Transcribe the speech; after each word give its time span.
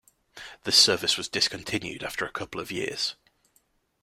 This 0.63 0.75
service 0.77 1.15
was 1.15 1.29
discontinued 1.29 2.01
after 2.01 2.25
a 2.25 2.31
couple 2.31 2.59
of 2.59 2.71
years. 2.71 3.17